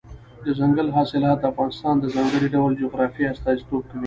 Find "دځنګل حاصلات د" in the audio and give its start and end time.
0.43-1.43